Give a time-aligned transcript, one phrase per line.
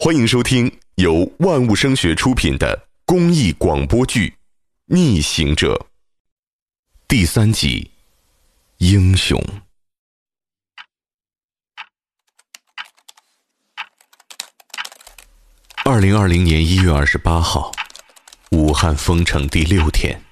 [0.00, 4.28] 欢迎收听由万物声学出品的公益广播剧
[4.84, 5.74] 《逆行者》
[7.08, 7.82] 第三集
[8.76, 9.36] 《英雄》。
[15.84, 17.72] 二零二零年一月二十八号，
[18.52, 20.22] 武汉封城第六天，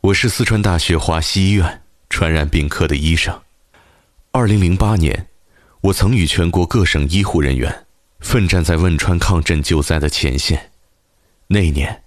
[0.00, 3.42] 我是四川大学华西医院传染病科的医生。
[4.38, 5.28] 二零零八年，
[5.80, 7.74] 我曾与全国各省医护人员
[8.20, 10.72] 奋战在汶川抗震救灾的前线。
[11.46, 12.02] 那年，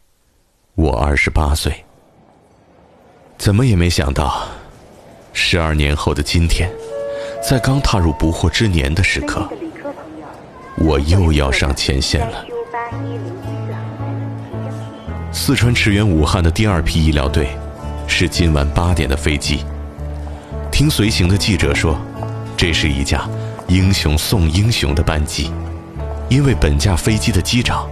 [0.76, 1.74] 我二十八岁。
[3.40, 4.48] 怎么也没想到，
[5.34, 6.72] 十二年后的今天，
[7.42, 9.50] 在刚踏入不惑之年的时刻，
[10.78, 12.46] 我又要上前线了。
[15.32, 17.50] 四川驰援武汉的第二批医疗队，
[18.08, 19.66] 是今晚八点的飞机。
[20.72, 22.00] 听随行的记者说。
[22.60, 23.26] 这是一架
[23.70, 25.50] 英雄送英雄的班机，
[26.28, 27.90] 因为本架飞机的机长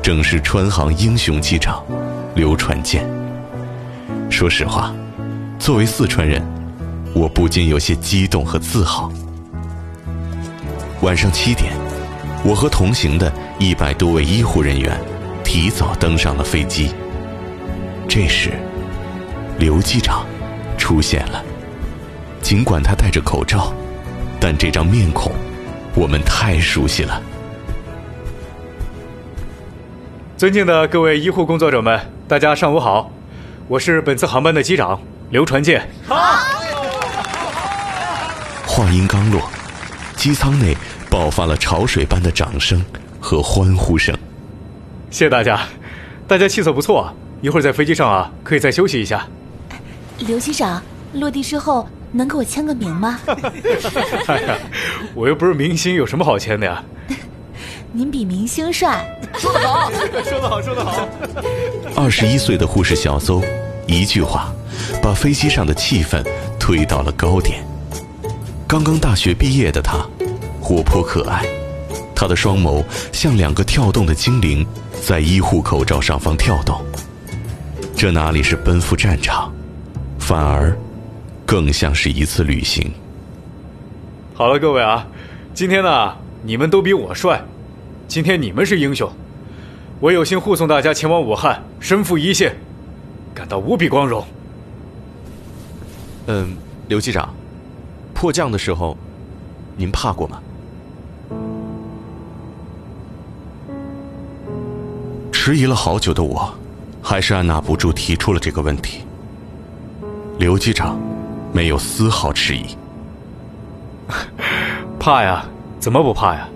[0.00, 1.84] 正是川航英雄机长
[2.36, 3.04] 刘传健。
[4.30, 4.94] 说实话，
[5.58, 6.40] 作为四川人，
[7.12, 9.10] 我不禁有些激动和自豪。
[11.00, 11.72] 晚上七点，
[12.44, 14.96] 我和同行的一百多位医护人员
[15.42, 16.94] 提早登上了飞机。
[18.06, 18.52] 这时，
[19.58, 20.24] 刘机长
[20.78, 21.42] 出现了，
[22.40, 23.74] 尽管他戴着口罩。
[24.46, 25.32] 但这张面孔，
[25.94, 27.18] 我们太熟悉了。
[30.36, 33.10] 尊敬的各位医护工作者们，大家上午好，
[33.68, 35.88] 我是本次航班的机长刘传健。
[36.06, 36.14] 好。
[38.66, 39.40] 话音刚落，
[40.14, 40.76] 机舱内
[41.08, 42.84] 爆发了潮水般的掌声
[43.18, 44.14] 和欢呼声。
[45.08, 45.58] 谢谢大家，
[46.28, 49.26] 大家气色不错，一会儿在飞机上啊，可以再休息一下。
[50.18, 50.82] 刘机长，
[51.14, 51.88] 落地之后。
[52.16, 53.18] 能给我签个名吗？
[54.28, 54.56] 哎呀，
[55.14, 56.82] 我又不是明星，有什么好签的呀？
[57.92, 59.04] 您比明星帅。
[59.36, 59.90] 说得好，
[60.22, 61.08] 说得好，说得好。
[61.96, 63.42] 二十一岁的护士小邹，
[63.88, 64.52] 一句话，
[65.02, 66.24] 把飞机上的气氛
[66.58, 67.64] 推到了高点。
[68.66, 69.98] 刚刚大学毕业的他，
[70.60, 71.44] 活泼可爱，
[72.14, 74.64] 他的双眸像两个跳动的精灵，
[75.02, 76.80] 在医护口罩上方跳动。
[77.96, 79.52] 这哪里是奔赴战场，
[80.18, 80.76] 反而……
[81.54, 82.90] 更像是一次旅行。
[84.34, 85.06] 好了，各位啊，
[85.54, 87.40] 今天呢，你们都比我帅，
[88.08, 89.08] 今天你们是英雄，
[90.00, 92.56] 我有幸护送大家前往武汉，身负一线，
[93.32, 94.24] 感到无比光荣。
[96.26, 96.56] 嗯，
[96.88, 97.32] 刘机长，
[98.12, 98.98] 迫降的时候，
[99.76, 100.42] 您怕过吗？
[105.30, 106.52] 迟疑了好久的我，
[107.00, 109.04] 还是按捺不住提出了这个问题。
[110.36, 111.13] 刘机长。
[111.54, 112.76] 没有丝毫迟疑。
[114.98, 115.44] 怕呀？
[115.78, 116.48] 怎么不怕呀？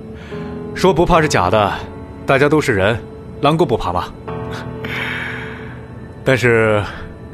[0.74, 1.72] 说不怕是假的，
[2.26, 3.00] 大家都是人，
[3.40, 4.06] 狼狗不怕吗？
[6.24, 6.82] 但是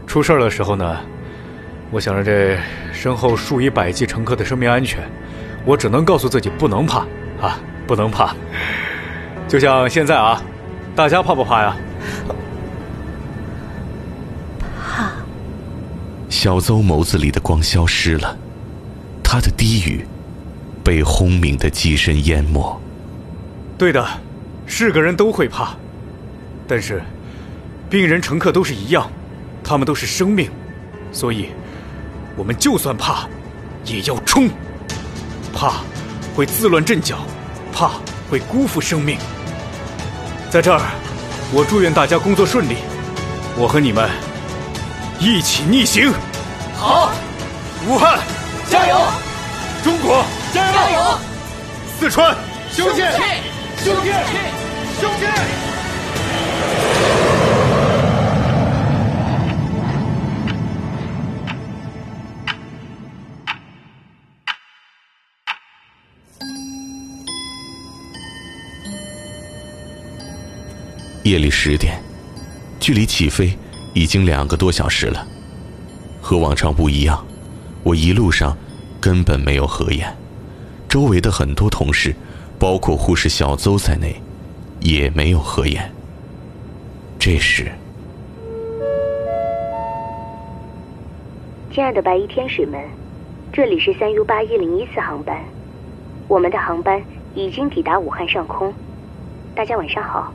[0.06, 0.98] 出事儿的时候呢，
[1.90, 2.58] 我想着这
[2.92, 5.02] 身后数以百计乘客的生命安全，
[5.64, 6.98] 我只能告诉自己不能怕
[7.40, 8.34] 啊，不能怕。
[9.48, 10.42] 就像现在啊，
[10.94, 11.74] 大家怕不怕呀？
[16.44, 18.36] 小邹眸子里的光消失了，
[19.22, 20.06] 他的低语
[20.84, 22.78] 被轰鸣的机身淹没。
[23.78, 24.06] 对的，
[24.66, 25.74] 是个人都会怕，
[26.68, 27.02] 但是
[27.88, 29.10] 病人、乘客都是一样，
[29.64, 30.50] 他们都是生命，
[31.12, 31.48] 所以
[32.36, 33.26] 我们就算怕，
[33.86, 34.46] 也要冲。
[35.54, 35.76] 怕
[36.36, 37.20] 会自乱阵脚，
[37.72, 37.92] 怕
[38.28, 39.16] 会辜负生命。
[40.50, 40.90] 在这儿，
[41.54, 42.74] 我祝愿大家工作顺利，
[43.56, 44.10] 我和你们
[45.18, 46.12] 一起逆行。
[46.76, 47.12] 好，
[47.88, 48.20] 武汉
[48.70, 48.96] 加油！
[49.82, 51.18] 中国加油！
[51.98, 52.36] 四川
[52.72, 53.02] 兄弟，
[53.82, 54.10] 兄弟，
[55.00, 55.26] 兄弟！
[71.22, 71.98] 夜里十点，
[72.78, 73.56] 距离起飞
[73.94, 75.26] 已经两个多小时了。
[76.24, 77.22] 和往常不一样，
[77.82, 78.56] 我一路上
[78.98, 80.10] 根本没有合眼，
[80.88, 82.16] 周围的很多同事，
[82.58, 84.16] 包括护士小邹在内，
[84.80, 85.92] 也没有合眼。
[87.18, 87.70] 这时，
[91.70, 92.80] 亲爱的白衣天使们，
[93.52, 95.44] 这里是三 U 八一零一次航班，
[96.26, 97.04] 我们的航班
[97.34, 98.72] 已经抵达武汉上空，
[99.54, 100.32] 大家晚上好，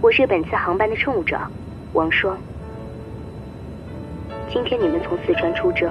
[0.00, 1.50] 我是本次航班的乘务长
[1.92, 2.38] 王双。
[4.54, 5.90] 今天你们从四川出征，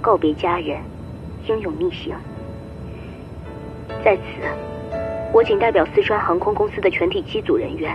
[0.00, 0.78] 告别家人，
[1.48, 2.14] 英勇逆行。
[4.04, 4.22] 在此，
[5.32, 7.92] 我仅代表四川航空公司的全体机组人员，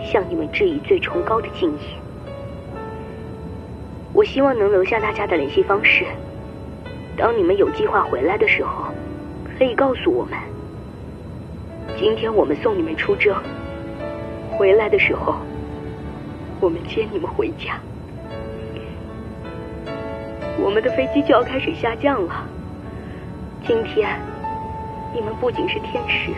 [0.00, 1.80] 向你们致以最崇高的敬意。
[4.12, 6.04] 我希望能留下大家的联系方式，
[7.16, 8.84] 当你们有计划回来的时候，
[9.58, 10.38] 可以告诉我们。
[11.98, 13.34] 今天我们送你们出征，
[14.52, 15.34] 回来的时候，
[16.60, 17.76] 我们接你们回家。
[20.62, 22.46] 我们的飞机就要开始下降了。
[23.66, 24.20] 今天，
[25.14, 26.30] 你们不仅是天使，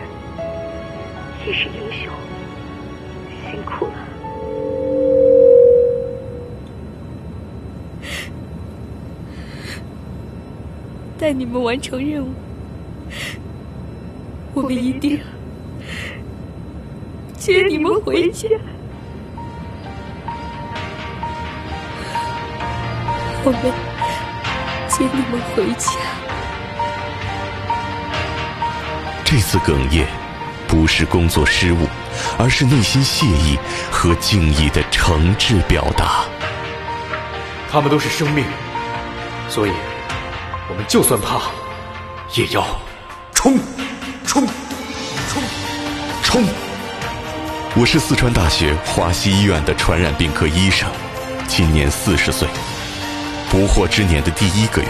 [1.45, 2.11] 也是英雄，
[3.51, 3.93] 辛苦了。
[11.17, 12.29] 带你们完成任务，
[14.53, 15.19] 我们一定
[17.37, 18.49] 接你们回家。
[23.45, 23.61] 我们
[24.95, 25.89] 接你们回家。
[29.25, 30.05] 这次哽咽，
[30.67, 31.87] 不是工作失误，
[32.37, 33.57] 而是内心谢意
[33.89, 36.25] 和敬意的诚挚表达。
[37.71, 38.45] 他们都是生命，
[39.49, 39.71] 所以，
[40.69, 41.41] 我们就算怕，
[42.35, 42.63] 也要
[43.33, 43.57] 冲，
[44.27, 44.45] 冲，
[45.27, 45.43] 冲，
[46.21, 46.43] 冲！
[47.75, 50.87] 我是四川大学华西医院的传染病科医生，
[51.47, 52.47] 今年四十岁。
[53.53, 54.87] 不惑之年的第一个月，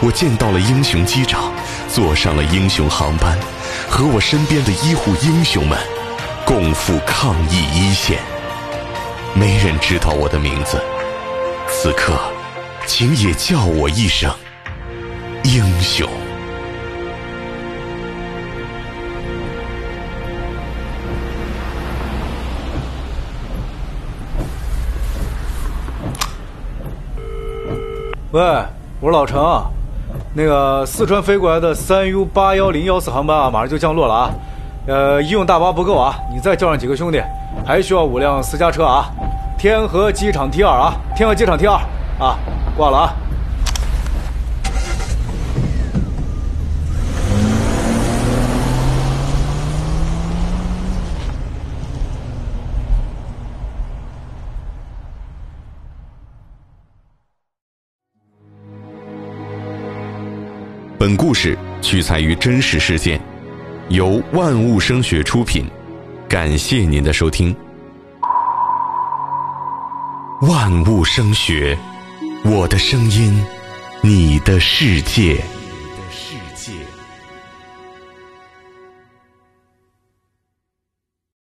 [0.00, 1.52] 我见到了英雄机长，
[1.88, 3.38] 坐上了英雄航班，
[3.88, 5.78] 和我身边的医护英雄们
[6.44, 8.18] 共赴抗疫一线。
[9.32, 10.82] 没人知道我的名字，
[11.68, 12.18] 此刻，
[12.84, 14.28] 请也叫我一声
[15.44, 16.23] 英雄。
[28.34, 28.42] 喂，
[28.98, 29.40] 我是老陈，
[30.32, 34.30] 那个四川飞过来的三 U 八幺零幺四航班啊，马上就降落了啊。
[34.88, 37.22] 呃，医用大巴不够啊，你再叫上几个兄弟，
[37.64, 39.04] 还需要五辆私家车啊。
[39.56, 41.74] 天河机场 T 二啊，天河机场 T 二
[42.18, 42.36] 啊，
[42.76, 43.14] 挂了啊。
[61.06, 63.20] 本故事取材于真实事件，
[63.90, 65.66] 由万物声学出品，
[66.26, 67.54] 感谢您的收听。
[70.40, 71.76] 万物声学，
[72.42, 73.44] 我的声音，
[74.00, 75.44] 你的世界。